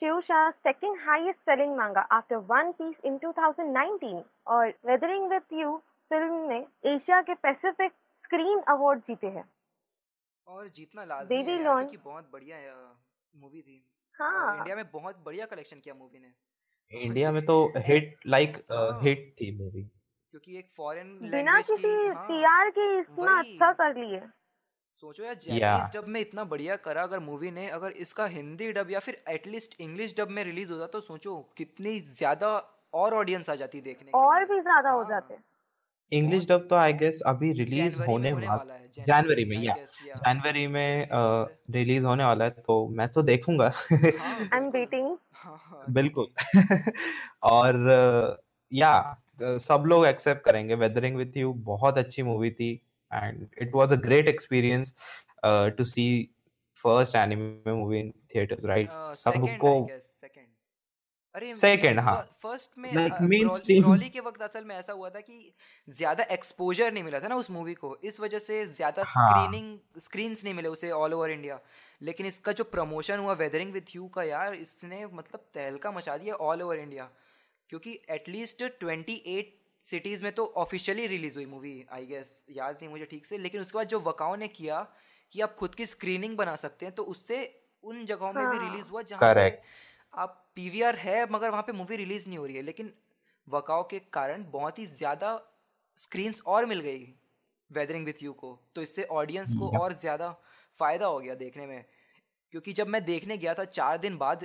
Shueisha's 0.02 0.52
second 0.66 0.94
highest 1.08 1.38
selling 1.48 1.72
manga 1.78 2.02
after 2.12 2.36
One 2.50 2.68
Piece 2.72 3.00
in 3.04 3.18
2019 3.18 4.22
और 4.46 4.74
Weathering 4.86 5.24
with 5.32 5.62
You 5.62 5.78
फ़िल्म 5.78 6.34
ने 6.34 6.66
एशिया 6.86 7.22
के 7.22 7.34
पैसिफिक 7.34 7.92
स्क्रीन 8.24 8.60
अवार्ड 8.60 9.00
जीते 9.00 9.26
हैं। 9.26 9.44
और 10.48 10.68
जीतना 10.68 11.04
लाजमी 11.04 11.38
Baby 11.38 11.50
है 11.50 11.64
Lawn- 11.64 11.78
क्योंकि 11.78 11.96
बहुत 11.96 12.30
बढ़िया 12.32 12.56
मूवी 13.36 13.62
थी। 13.62 13.90
हाँ। 14.14 14.58
इंडिया 14.58 14.76
में 14.76 14.90
बहुत 14.90 15.18
बढ़िया 15.18 15.46
कलेक्शन 15.46 15.80
किया 15.80 15.94
मूवी 15.94 16.18
ने। 16.18 16.32
इंडिया 17.00 17.32
में 17.32 17.46
तो 17.46 17.72
हिट 17.76 18.16
लाइक। 18.26 18.56
हिट 19.02 19.34
थी 19.40 19.58
मूवी 19.58 19.82
क्योंकि 20.30 20.58
एक 20.58 20.70
फॉरेन 20.76 21.18
बिना 21.22 21.56
किसी 21.56 21.76
की 21.76 22.06
हाँ, 22.06 22.24
सीआर 22.24 22.70
के 22.70 22.98
इतना 22.98 23.38
अच्छा 23.38 23.72
कर 23.72 23.96
लिए। 23.96 24.22
सोचो 25.02 25.22
यार 25.24 25.34
Yeah. 25.46 25.76
जैपनीज 25.76 25.90
डब 25.94 26.08
में 26.08 26.20
इतना 26.20 26.42
बढ़िया 26.46 26.76
करा 26.78 27.02
अगर 27.02 27.18
मूवी 27.20 27.50
ने 27.50 27.68
अगर 27.70 27.92
इसका 28.04 28.26
हिंदी 28.28 28.70
डब 28.72 28.90
या 28.90 28.98
फिर 29.00 29.22
एटलीस्ट 29.30 29.74
इंग्लिश 29.80 30.14
डब 30.18 30.30
में 30.30 30.42
रिलीज़ 30.44 30.72
होता 30.72 30.86
तो 30.88 31.00
सोचो 31.02 31.36
कितनी 31.56 31.98
ज़्यादा 32.00 32.50
और 32.94 33.14
ऑडियंस 33.14 33.50
आ 33.50 33.54
जाती 33.56 33.80
देखने 33.82 34.12
और 34.14 34.44
भी 34.44 34.60
ज़्यादा 34.60 34.90
हो 34.90 35.02
हाँ। 35.02 35.08
जाते। 35.10 35.36
इंग्लिश 36.12 36.46
डब 36.48 36.66
तो 36.70 36.76
आई 36.76 36.92
गेस 36.94 37.20
अभी 37.26 37.52
रिलीज़ 37.54 38.00
होने 38.00 38.32
वाला 38.34 38.74
है 38.74 38.88
जनवरी 39.00 39.44
में 39.46 39.56
या। 39.58 39.74
जनवरी 40.18 40.66
में 40.68 41.08
रिलीज़ 41.70 42.04
होने 42.06 42.24
वाला 42.24 42.44
है 42.44 42.50
तो 42.62 42.86
मैं 42.90 43.08
तो 43.10 43.22
देखूँगा। 43.24 43.72
आई 44.20 44.58
एम 44.58 44.68
बिल्कुल। 44.70 44.70
वेटिंग 44.70 45.16
बिल्कुल। 45.94 46.28
और 47.44 47.76
या 48.72 48.92
सब 49.60 49.84
लोग 49.86 50.06
एक्सेप्ट 50.06 50.44
करेंगे 50.44 50.74
वेदरिंग 50.76 51.16
विथ 51.16 51.36
यू 51.36 51.52
बहुत 51.64 51.98
अच्छी 51.98 52.22
मूवी 52.24 52.50
थी। 52.52 52.70
And 53.14 53.46
it 53.62 53.74
was 53.74 53.92
a 53.92 53.96
great 54.06 54.28
experience 54.28 54.94
to 55.78 55.84
see 55.84 56.06
first 56.76 57.16
anime 57.16 57.72
movie 57.72 57.98
in 58.00 58.12
theaters 58.34 58.64
right 58.64 58.88
Uh, 58.88 58.94
second, 58.94 59.48
सबको 59.48 59.72
I 59.76 59.88
guess, 59.90 60.06
second. 60.24 60.50
अरे 61.34 61.52
Second, 61.54 62.00
हाँ. 62.00 62.16
फ़र्स्ट 62.42 62.78
में 62.78 62.90
Like. 62.92 63.20
ब्रॉ- 63.22 63.80
ब्रॉली 63.82 64.08
के 64.08 64.20
वक्त 64.20 64.42
असल 64.42 64.64
में 64.64 64.74
ऐसा 64.76 64.92
हुआ 64.92 65.08
था 65.10 65.20
कि 65.20 65.54
ज़्यादा 65.88 66.24
एक्सपोजर 66.32 66.92
नहीं 66.92 67.04
मिला 67.04 67.20
था 67.20 67.28
ना 67.28 67.36
उस 67.36 67.50
मूवी 67.50 67.74
को 67.74 67.96
इस 68.04 68.20
वजह 68.20 68.38
से 68.38 68.64
ज़्यादा 68.66 69.04
हाँ. 69.06 69.28
स्क्रीनिंग 69.30 70.00
स्क्रीन्स 70.00 70.44
नहीं 70.44 70.54
मिले 70.54 70.68
उसे 70.68 70.90
ऑल 70.90 71.14
ओवर 71.14 71.30
इंडिया 71.30 71.58
लेकिन 72.02 72.26
इसका 72.26 72.52
जो 72.52 72.64
प्रमोशन 72.64 73.18
हुआ 73.18 73.32
वेदरिंग 73.40 73.72
विथ 73.72 73.94
यू 73.96 74.06
का 74.08 74.22
यार 74.22 74.54
इसने 74.56 75.04
मतलब 75.06 75.44
तहलका 75.54 75.92
मचा 75.92 76.16
दिया 76.16 76.34
ऑल 76.50 76.62
ओवर 76.62 76.78
इंडिया 76.78 77.08
क्योंकि 77.70 77.98
एटलीस्ट 78.10 78.62
28 78.62 79.42
सिटीज़ 79.86 80.22
में 80.24 80.32
तो 80.32 80.46
ऑफिशियली 80.56 81.06
रिलीज़ 81.06 81.34
हुई 81.34 81.46
मूवी 81.46 81.74
आई 81.92 82.06
गेस 82.06 82.44
याद 82.50 82.74
नहीं 82.74 82.88
मुझे 82.88 83.04
ठीक 83.04 83.26
से 83.26 83.38
लेकिन 83.38 83.60
उसके 83.60 83.78
बाद 83.78 83.88
जो 83.88 84.00
वकाओ 84.00 84.36
ने 84.36 84.48
किया 84.48 84.80
कि 85.32 85.40
आप 85.40 85.54
खुद 85.54 85.74
की 85.74 85.86
स्क्रीनिंग 85.86 86.36
बना 86.36 86.56
सकते 86.56 86.86
हैं 86.86 86.94
तो 86.94 87.02
उससे 87.04 87.38
उन 87.84 88.04
जगहों 88.06 88.32
में 88.32 88.46
भी। 88.46 88.58
रिलीज़ 88.58 88.86
हुआ 88.86 89.02
जहाँ. 89.02 89.20
आप 90.14 90.40
पीवीआर 90.54 90.96
है 90.96 91.26
मगर 91.30 91.50
वहाँ 91.50 91.62
पे 91.62 91.72
मूवी 91.72 91.96
रिलीज़ 91.96 92.28
नहीं 92.28 92.38
हो 92.38 92.46
रही 92.46 92.56
है 92.56 92.62
लेकिन 92.62 92.92
वकाओ 93.48 93.82
के 93.82 93.98
कारण 94.12 94.44
बहुत 94.50 94.78
ही 94.78 94.86
ज़्यादा 94.86 95.30
स्क्रीन्स 95.98 96.42
और 96.46 96.66
मिल 96.66 96.80
गई 96.80 97.14
वेदरिंग 97.70 98.06
विथ 98.06 98.22
यू 98.22 98.32
को 98.32 98.58
तो 98.74 98.82
इससे 98.82 99.04
ऑडियंस 99.12 99.54
को 99.54 99.68
और 99.78 99.92
ज़्यादा 99.92 100.30
फ़ायदा 100.80 101.06
हो 101.06 101.18
गया 101.18 101.34
देखने 101.34 101.66
में 101.66 101.84
क्योंकि 102.54 102.72
जब 102.72 102.88
मैं 102.88 103.04
देखने 103.04 103.36
गया 103.36 103.52
था 103.54 103.64
चार 103.66 103.96
दिन 103.98 104.16
बाद 104.16 104.44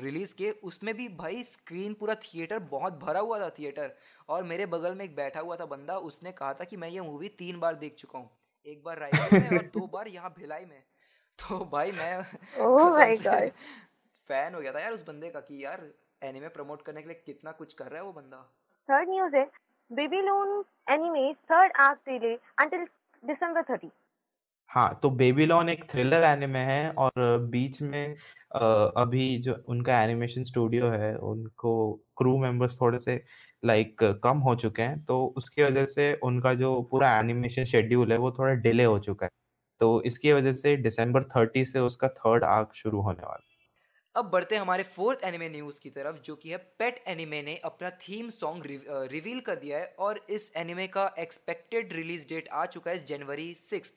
रिलीज़ 0.00 0.34
के 0.34 0.50
उसमें 0.64 0.92
भी 0.96 1.08
भाई 1.16 1.42
स्क्रीन 1.42 1.94
पूरा 1.94 2.14
थिएटर 2.14 2.58
बहुत 2.70 2.92
भरा 2.98 3.20
हुआ 3.20 3.38
था 3.40 3.48
थिएटर। 3.58 3.90
और 4.28 4.42
मेरे 4.42 4.66
बगल 4.66 4.94
में 4.94 5.04
एक 5.04 5.14
बैठा 5.16 5.40
हुआ 5.40 5.56
था 5.56 5.64
बंदा 5.66 5.96
उसने 6.08 6.30
कहा 6.32 6.52
था 6.54 6.64
कि 6.64 6.76
मैं 6.76 6.88
ये 6.88 7.00
मूवी 7.00 7.28
तीन 7.38 7.58
बार 7.60 7.74
देख 7.74 7.94
चुका 7.94 8.18
हूँ। 8.18 8.30
एक 8.66 8.82
बार 8.84 8.98
रायपुर 8.98 9.38
में 9.40 9.48
और 9.58 9.64
दो 9.74 9.86
बार 9.92 10.08
यहाँ 10.08 10.32
भिलाई 10.38 10.64
में। 10.64 10.80
तो 11.38 11.58
भाई 11.72 11.92
मैं 11.92 12.22
गॉड 12.58 13.50
फ़ैन 14.30 14.54
हो 14.54 14.60
गया 14.60 14.72
था 14.72 14.80
यार 14.80 14.92
उस 14.92 15.04
बंदे 15.06 15.30
का 15.30 15.40
कि 15.40 15.64
यार 15.64 15.86
एनिमे 16.22 16.48
प्रमोट 16.48 16.82
करने 16.82 17.02
के 17.02 17.08
लिए 17.08 17.22
कितना 17.26 17.52
कुछ 17.52 17.74
कर 17.74 17.84
रहा 17.84 17.96
है 17.96 18.04
वो 18.04 18.12
बंदा। 18.12 18.38
थर्ड 18.88 19.08
न्यूज़ 19.10 19.36
है 19.36 19.44
Babylon 20.22 20.64
anime 20.90 21.32
third 21.50 21.72
arc 21.80 22.00
delay 22.08 22.34
until 22.58 22.86
December 23.22 23.62
30 23.70 23.90
हाँ 24.70 24.98
तो 25.02 25.08
बेबीलोन 25.10 25.68
एक 25.68 25.84
थ्रिलर 25.90 26.22
एनिमे 26.24 26.58
है 26.60 26.90
और 26.92 27.12
बीच 27.50 27.80
में 27.82 28.14
अभी 28.96 29.38
जो 29.42 29.54
उनका 29.68 30.00
एनिमेशन 30.02 30.44
स्टूडियो 30.44 30.88
है, 30.90 31.14
उनको 31.16 31.92
क्रू 32.18 32.36
मेंबर्स 32.38 32.80
थोड़े 32.80 32.98
से, 32.98 33.22
लाइक, 33.62 33.96
कम 34.24 34.38
हो 34.38 34.54
चुके 34.56 34.82
हैं 34.82 35.04
तो 35.04 35.24
उसकी 35.36 35.62
वजह 35.62 35.84
से 35.86 36.12
उनका 36.24 36.54
जो 36.54 36.80
पूरा 36.90 37.16
एनिमेशन 37.18 37.64
शेड्यूल 37.64 38.12
है 38.12 38.18
वो 38.18 38.30
थोड़ा 38.38 38.52
डिले 38.54 38.84
हो 38.84 38.98
चुका 39.00 39.26
है। 39.26 39.30
तो 39.80 40.00
इसकी 40.02 40.32
वजह 40.32 40.52
से 40.54 40.76
दिसंबर 40.78 41.22
30 41.30 41.64
से 41.66 41.80
उसका 41.80 42.08
थर्ड 42.10 42.44
आर्क 42.46 42.74
शुरू 42.74 43.00
होने 43.02 43.26
वाला 43.26 43.50
अब 44.14 44.24
बढ़ते 44.30 44.54
हैं 44.54 44.62
हमारे 44.62 44.82
फोर्थ 44.96 45.24
एनिमे 45.24 45.48
न्यूज़ 45.48 45.80
की 45.80 45.90
तरफ़, 45.90 46.16
जो 46.24 46.34
कि 46.36 46.50
है 46.50 46.56
पेट 46.78 47.02
एनिमे 47.08 47.40
ने 47.42 47.56
अपना 47.64 47.90
थीम 48.02 48.28
सॉन्ग 48.32 48.64
रिवील 49.12 49.40
कर 49.40 49.56
दिया 49.56 49.78
है 49.78 49.94
और 49.98 50.20
इस 50.30 50.50
एनिमे 50.56 50.86
का 50.88 51.12
एक्सपेक्टेड 51.18 51.92
रिलीज़ 51.92 52.26
डेट 52.28 52.48
आ 52.52 52.64
चुका 52.66 52.90
है 52.90 53.04
जनवरी 53.06 53.52
सिक्स 53.54 53.92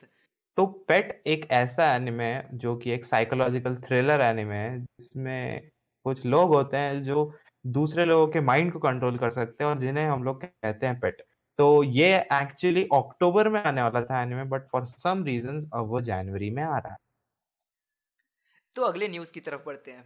तो 0.57 0.65
पेट 0.65 1.23
एक 1.27 1.45
ऐसा 1.51 1.85
एनिमे 1.95 2.25
है 2.25 2.57
जो 2.57 2.75
कि 2.77 2.91
एक 2.91 3.05
साइकोलॉजिकल 3.05 3.75
थ्रिलर 3.77 4.21
एनिमे 4.21 4.55
है, 4.55 4.79
जिसमें 4.79 5.69
कुछ 6.05 6.25
लोग 6.25 6.49
होते 6.49 6.77
हैं 6.77 7.01
जो 7.03 7.33
दूसरे 7.67 8.05
लोगों 8.05 8.27
के 8.27 8.39
माइंड 8.39 8.71
को 8.73 8.79
कंट्रोल 8.79 9.17
कर 9.17 9.31
सकते 9.31 9.63
हैं 9.63 9.71
और 9.71 9.79
जिन्हें 9.79 10.05
हम 10.05 10.23
लोग 10.23 10.43
कहते 10.43 10.85
हैं 10.85 10.99
पेट 10.99 11.21
तो 11.59 11.83
ये 11.83 12.07
एक्चुअली 12.33 12.83
अक्टूबर 12.93 13.49
में 13.49 13.63
आने 13.63 13.81
वाला 13.81 14.01
था 14.01 14.21
anime 14.21 14.43
but 14.43 14.67
for 14.67 14.85
some 14.85 15.23
reasons 15.23 15.69
अब 15.73 15.85
वो 15.85 16.01
जनवरी 16.01 16.49
में 16.49 16.63
आ 16.63 16.77
रहा 16.77 16.91
है. 16.91 16.97
तो 18.75 18.81
अगले 18.81 19.07
न्यूज़ 19.07 19.31
की 19.31 19.39
तरफ़ 19.39 19.61
बढ़ते 19.65 19.91
हैं. 19.91 20.03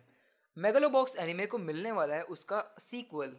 मेगालोबॉक्स 0.58 1.16
एनिमे 1.16 1.46
को 1.46 1.58
मिलने 1.58 1.92
वाला 1.92 2.16
है 2.16 2.22
उसका 2.22 2.64
सीक्वल 2.80 3.36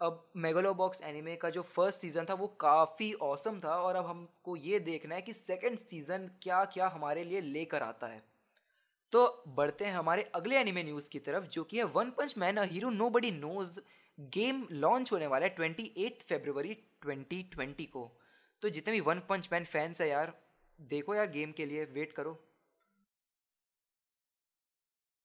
अब 0.00 0.22
मेगालोबॉक्स 0.36 1.00
एनिमे 1.02 1.34
का 1.36 1.48
जो 1.50 1.62
फ़र्स्ट 1.62 1.98
सीज़न 1.98 2.26
था, 2.30 2.34
वो 2.34 2.46
काफ़ी 2.60 3.12
औसम 3.12 3.58
था 3.60 3.74
और 3.76 3.96
अब 3.96 4.06
हमको 4.06 4.56
ये 4.56 4.78
देखना 4.80 5.14
है 5.14 5.22
कि 5.22 5.32
सेकंड 5.32 5.78
सीज़न 5.78 6.30
क्या 6.42 6.64
क्या 6.64 6.88
हमारे 6.88 7.24
लिए 7.24 7.40
लेकर 7.40 7.82
आता 7.82 8.06
है। 8.06 8.22
तो 9.12 9.42
बढ़ते 9.48 9.84
हैं 9.84 9.92
हमारे 9.92 10.22
अगले 10.34 10.56
एनिमे 10.56 10.82
न्यूज़ 10.82 11.08
की 11.10 11.18
तरफ़, 11.18 11.44
जो 11.44 11.64
कि 11.64 11.78
है 11.78 11.84
One 11.86 12.10
Punch 12.10 12.34
Man 12.38 12.56
A 12.56 12.64
Hero 12.64 12.90
Nobody 13.10 13.30
Knows 13.30 13.78
game 14.18 14.66
launch 14.72 15.12
होने 15.12 15.26
वाला 15.26 15.46
है 15.46 15.54
twenty 15.54 15.92
eight 15.98 16.22
February 16.22 16.74
twenty 17.02 17.42
twenty 17.52 17.84
को। 17.86 18.10
तो 18.62 18.68
जितने 18.68 18.92
भी 18.92 19.00
वन 19.00 19.20
पंच 19.28 19.48
मैन 19.52 19.64
फैंस 19.64 20.00
है 20.00 20.08
यार, 20.08 20.32
देखो 20.78 21.14
यार 21.14 21.30
गेम 21.30 21.52
के 21.52 21.66
लिए 21.66 21.84
वेट 21.84 22.12
करो। 22.12 22.38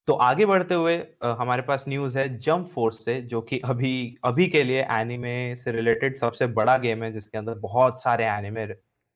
तो 0.07 0.13
आगे 0.13 0.45
बढ़ते 0.45 0.73
हुए 0.75 0.95
हमारे 1.39 1.61
पास 1.61 1.85
न्यूज़ 1.87 2.17
है 2.17 2.27
जंप 2.39 2.67
फोर्स 2.73 3.03
से 3.05 3.21
जो 3.23 3.41
कि 3.41 3.59
अभी 3.65 3.93
अभी 4.25 4.47
के 4.47 4.63
लिए 4.63 4.81
एनिमे 4.93 5.55
से 5.55 5.71
रिलेटेड 5.71 6.17
सबसे 6.17 6.47
बड़ा 6.57 6.77
गेम 6.77 7.03
है 7.03 7.11
जिसके 7.11 7.37
अंदर 7.37 7.53
बहुत 7.59 8.01
सारे 8.01 8.25
एनिमे 8.27 8.65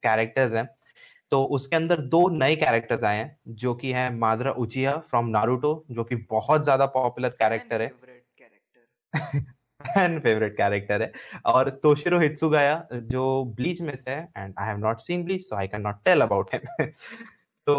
कैरेक्टर्स 0.03 0.53
हैं। 0.53 0.67
तो 1.31 1.43
उसके 1.55 1.75
अंदर 1.75 2.01
दो 2.07 2.27
नए 2.29 2.55
कैरेक्टर्स 2.55 3.03
आए 3.03 3.17
हैं 3.17 3.37
जो 3.55 3.73
कि 3.75 3.91
हैं 3.91 4.09
मादरा 4.15 4.51
उचिया 4.59 4.97
फ्रॉम 5.09 5.27
नारुतो 5.29 5.73
जो 5.91 6.03
कि 6.03 6.15
बहुत 6.29 6.63
ज़्यादा 6.63 6.85
पॉपुलर 6.95 7.29
कैरेक्टर 7.41 7.81
है। 7.81 7.89
फ़ैन 9.81 10.19
फेवरेट 10.19 10.55
कैरेक्टर 10.57 11.01
है। 11.01 11.11
और 11.47 11.69
तोशिरो 11.83 12.19
हित्सुगाया 12.19 12.87
जो 12.93 13.43
ब्लीच 13.57 13.81
में 13.81 13.95
से 13.95 14.11
है 14.11 14.27
and 14.37 14.53
I 14.59 14.67
have 14.67 14.77
not 14.77 15.01
seen 15.01 15.23
Bleach 15.25 15.41
so 15.43 15.55
I 15.55 15.67
can 15.67 15.81
not 15.81 16.03
tell 16.05 16.21
about 16.21 16.53
him 16.53 16.85
तो 17.67 17.75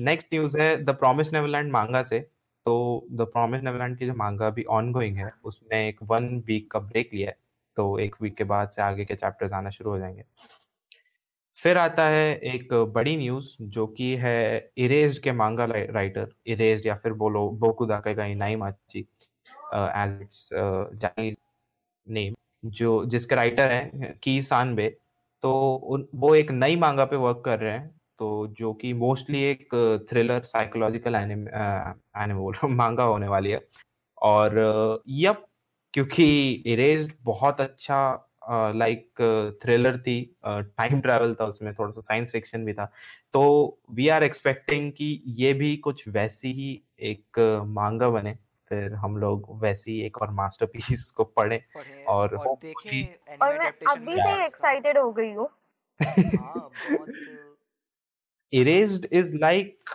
नेक्स्ट 0.00 0.28
न्यूज़ 0.34 0.58
है 0.60 0.76
द 0.84 0.90
प्रॉमिस 0.96 1.32
नेवरलैंड 1.32 1.72
मांगा 1.72 2.02
से। 2.04 2.20
तो 2.66 3.06
द 3.12 3.22
प्रॉमिस 3.32 3.62
नेवरलैंड 3.62 3.96
की 3.98 4.06
जो 4.06 4.14
मांगा 4.14 4.46
अभी 4.46 4.62
ऑनगोइंग 4.70 5.16
है, 5.16 5.30
उसने 5.44 5.88
एक 5.88 5.98
वन 6.02 6.28
वीक 6.46 6.70
का 6.72 6.78
ब्रेक 6.80 7.10
लिया 7.14 7.28
है 7.30 7.36
तो 7.76 7.98
एक 7.98 8.14
वीक 8.22 8.36
के 8.36 8.44
बाद 8.44 8.70
से 8.70 8.82
आगे 8.82 9.04
के 9.04 9.14
चैप्टर्स 9.14 9.52
आना 9.52 9.70
शुरू 9.70 9.90
हो 9.90 9.98
जाएँगे। 9.98 10.24
फिर 11.58 11.78
आता 11.78 12.04
है 12.08 12.34
एक 12.54 12.72
बड़ी 12.94 13.16
न्यूज़ 13.16 13.48
जो 13.62 13.86
कि 13.88 14.14
है 14.16 14.70
इरेज्ड 14.78 15.22
के 15.22 15.32
मांगा 15.32 15.64
राइटर 15.64 16.28
इरेज 16.46 16.86
या 16.86 16.94
फिर 16.96 17.12
बोलो 17.14 17.48
बोकुदा 17.60 17.98
का 18.00 18.24
इनाई 18.24 18.56
माची 18.56 19.00
एज 19.74 20.20
इट्स 20.20 20.48
नेम 22.06 22.34
जो, 22.64 23.04
जिसके 23.06 23.34
राइटर 23.34 23.72
हैं 23.72 24.18
की 24.22 24.40
सानबे 24.42 24.88
तो 25.42 25.74
उन, 25.74 26.08
वो 26.14 26.34
एक 26.34 26.50
नई 26.50 26.76
मांगा 26.76 27.04
पे 27.04 27.16
वर्क 27.16 27.42
कर 27.44 27.58
रहे 27.60 27.72
हैं 27.72 27.90
तो 28.18 28.46
जो 28.58 28.72
कि 28.72 28.92
मोस्टली 28.92 29.42
एक 29.42 29.68
थ्रिलर 30.10 30.42
साइकोलॉजिकल 30.42 31.14
एनिमे 31.14 32.34
बोल 32.34 32.56
मांगा 32.64 33.04
होने 33.04 33.28
वाली 33.28 33.50
है। 33.50 33.60
और 34.22 34.58
यप 35.08 35.46
क्योंकि 35.94 36.50
इरेज्ड 36.66 37.12
बहुत 37.22 37.60
अच्छा 37.60 38.28
लाइक 38.74 39.58
थ्रिलर 39.62 39.98
थी 39.98 40.36
टाइम 40.46 41.00
ट्रैवल 41.00 41.34
था 41.34 41.44
उसमें 41.44 41.72
थोड़ा 41.74 41.90
सा 41.90 42.00
साइंस 42.00 42.32
फिक्शन 42.32 42.64
भी 42.64 42.72
था। 42.72 42.84
तो 43.32 43.42
वी 43.90 44.08
आर 44.08 44.22
एक्सपेक्टिंग 44.22 44.92
कि 44.92 45.22
ये 45.26 45.52
भी 45.52 45.76
कुछ 45.76 46.08
वैसी 46.08 46.52
ही 46.52 46.82
एक 47.00 47.38
मांगा 47.68 48.08
बने 48.10 48.32
फिर 48.68 48.94
हम 48.94 49.16
लोग 49.16 49.46
वैसी 49.62 50.00
एक 50.00 50.22
और 50.22 50.30
मास्टरपीस 50.30 51.10
को 51.10 51.24
पढ़े 51.24 51.62
और 52.06 52.36
और, 52.36 52.56
देखें 52.56 53.14
और 53.42 53.58
मैं 53.58 53.72
अभी 53.88 54.14
से 54.14 54.44
एक्साइटेड 54.44 54.98
हो 54.98 55.12
गई 55.12 55.32
हूँ। 55.32 55.48
हाँ 56.00 56.70
बहुत 56.84 57.08
Erased 58.52 59.06
is 59.12 59.36
like 59.38 59.90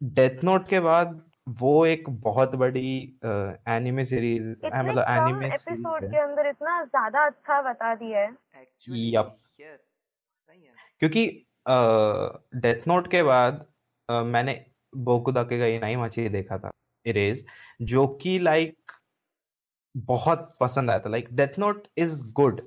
Death 0.00 0.44
Note 0.44 0.68
के 0.68 0.80
बाद 0.80 1.20
वो 1.60 1.74
एक 1.86 2.08
बहुत 2.22 2.54
बड़ी 2.56 2.90
एनिमे 3.24 4.04
सीरीज़ 4.04 4.48
मतलब 4.48 5.04
कम 5.04 5.12
एनिमे 5.12 5.46
एपिसोड 5.46 6.10
के 6.10 6.18
अंदर 6.18 6.48
इतना 6.48 6.82
ज़्यादा 6.84 7.24
अच्छा 7.26 7.60
बता 7.62 7.94
दिया 7.94 8.20
है। 8.20 8.30
एक्चुअली 8.62 9.10
है। 9.10 9.76
क्योंकि 10.98 11.26
डेथ 12.62 12.88
नोट 12.88 13.10
के 13.10 13.22
बाद 13.22 13.64
अ, 14.08 14.22
मैंने 14.24 14.54
बोकुदाके 14.92 15.58
का 15.58 15.66
इनाई 15.66 15.96
माची 15.96 16.28
देखा 16.28 16.58
था 16.58 16.70
इरेज 17.06 17.44
जो 17.90 18.06
कि 18.22 18.38
लाइक 18.38 18.92
बहुत 19.94 20.52
पसंद 20.60 20.90
आया 20.90 20.98
था। 20.98 21.10
Like 21.10 21.28
Death 21.32 21.58
Note 21.58 21.86
is 21.98 22.22
good 22.34 22.60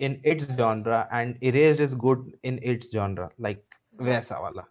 in 0.00 0.20
its 0.26 0.50
genre 0.56 1.08
and 1.12 1.38
Erased 1.42 1.80
is 1.82 1.94
good 1.96 2.30
in 2.44 2.58
its 2.64 2.90
genre 2.92 3.28
like 3.40 3.62
वैसा 4.02 4.38
वाला। 4.38 4.64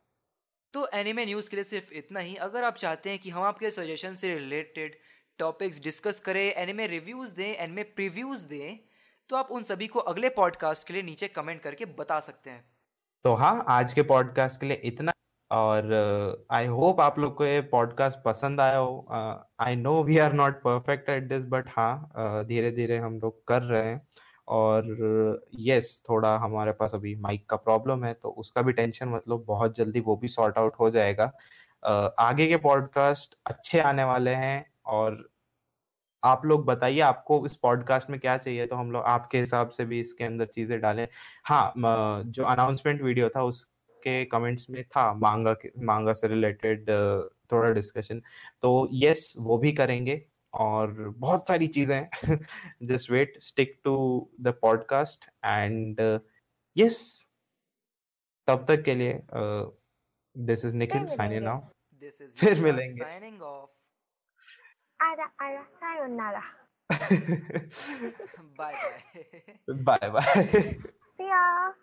तो 0.74 0.88
एनिमे 0.94 1.26
न्यूज़ 1.26 1.50
के 1.50 1.56
लिए 1.56 1.64
सिर्फ़ 1.64 1.94
इतना 1.94 2.20
ही। 2.20 2.36
अगर 2.38 2.64
आप 2.64 2.76
चाहते 2.76 3.10
हैं 3.10 3.20
कि 3.20 3.30
हम 3.30 3.44
आपके 3.44 3.72
सजेशन 3.72 4.14
से 4.16 4.34
रिलेटेड 4.34 4.96
टॉपिक्स 5.40 5.82
डिस्कस 5.84 6.20
करें 6.20 6.42
एनिमे 6.44 6.88
रिव्यूज़ 6.88 7.34
दें 7.34 7.48
एनिमे 7.48 7.84
प्रीव्यूज़ 7.96 8.46
दें 8.46 8.80
तो 9.30 9.36
आप 9.36 9.52
उन 9.52 9.64
सभी 9.64 9.88
को 9.88 10.00
अगले 10.02 10.30
पॉडकास्ट 10.30 10.88
के 10.88 10.94
लिए 10.94 11.02
नीचे 11.04 11.28
कमेंट 11.28 11.62
करके 11.62 11.86
बता 11.98 12.20
सकते 12.20 12.50
हैं। 12.50 12.64
तो 13.26 13.34
हाँ 13.34 13.64
आज 13.70 13.94
के 13.94 14.02
पॉडकास्ट 14.04 14.60
के 14.62 14.68
लिए 14.68 14.82
इतना। 14.86 15.12
और 15.52 16.46
आई 16.52 16.66
होप 16.68 17.00
आप 17.02 17.20
लोग 17.20 17.36
को 17.36 17.46
ये 17.46 17.62
पॉडकास्ट 17.72 18.18
पसंद 18.26 18.62
आया 18.62 18.78
हो। 18.78 19.46
I 19.60 19.76
know 19.76 20.04
we 20.04 20.18
are 20.18 20.34
not 20.34 20.62
perfect 20.64 21.10
at 21.10 21.24
this 21.24 21.46
but 21.46 21.70
हाँ 21.70 22.46
धीरे 22.46 22.72
धीरे 22.72 22.98
हम 22.98 23.20
लोग 23.20 23.44
कर 23.48 23.62
रहे 23.64 23.84
हैं। 23.84 24.02
और 24.50 25.42
यस 25.60 26.02
थोड़ा 26.10 26.36
हमारे 26.38 26.72
पास 26.72 26.94
अभी 26.96 27.16
माइक 27.18 27.46
का 27.50 27.56
प्रॉब्लम 27.58 28.04
है 28.06 28.14
तो 28.14 28.30
उसका 28.30 28.62
भी 28.62 28.74
टेंशन 28.74 29.10
मतलब 29.10 29.44
बहुत 29.48 29.76
जल्दी 29.78 30.00
वो 30.00 30.16
भी 30.18 30.28
सॉर्ट 30.28 30.58
आउट 30.58 30.76
हो 30.80 30.90
जाएगा। 30.90 31.32
आगे 32.20 32.48
के 32.48 32.58
पॉडकास्ट 32.60 33.38
अच्छे 33.46 33.80
आने 33.82 34.04
वाले 34.04 34.32
हैं 34.36 34.66
और 34.88 35.28
आप 36.24 36.46
लोग 36.46 36.66
बताइए 36.66 37.00
आपको 37.02 37.46
इस 37.46 37.56
पॉडकास्ट 37.58 38.10
में 38.10 38.20
क्या 38.20 38.38
चाहिए 38.38 38.66
तो 38.68 38.76
हम 38.76 38.92
लोग 38.92 39.04
आपके 39.06 39.40
हिसाब 39.40 39.70
से 39.70 39.86
भी 39.86 40.00
इसके 40.00 40.24
अंदर 40.24 40.46
चीज़ें 40.48 40.80
डालें। 40.82 41.08
हाँ 41.46 41.74
जो 41.78 42.44
अनाउंसमेंट 42.46 43.02
वीडियो 43.02 43.30
था 43.30 43.44
उसके 43.44 44.24
कमेंट्स 44.28 44.70
में 44.70 44.84
था, 44.86 45.14
मांगा 45.16 45.56
मांगा 45.84 46.14
से 46.14 46.28
रिलेटेड 46.28 46.90
थोड़ा 47.52 47.70
डिस्कशन 47.72 48.22
तो 48.62 48.88
यस 48.94 49.34
वो 49.40 49.58
भी 49.58 49.72
करेंगे। 49.74 50.22
और 50.54 50.92
बहुत 51.10 51.48
सारी 51.48 51.68
चीज़ें 51.68 52.10
just 52.84 53.12
wait 53.12 53.38
stick 53.40 53.80
to 53.84 53.96
the 54.42 54.48
podcast 54.62 55.26
and 55.46 56.02
yes 56.78 57.02
तब 58.48 58.66
तक 58.68 58.84
के 58.84 58.96
लिए 58.96 59.22
this 60.36 60.66
is 60.66 60.76
Nikhil 60.76 61.06
signing 61.06 61.48
off 61.48 61.64
फिर 62.40 62.62
मिलेंगे। 62.64 63.04
साइनिंग 63.04 63.42
ऑफ़ 63.42 63.70
आरा 65.04 65.32
आरा 65.42 65.64
sayonara 65.64 66.44
bye 68.42 68.74
bye 68.76 69.74
bye 69.84 70.10
bye 70.10 70.74
See 71.20 71.28
ya. 71.28 71.74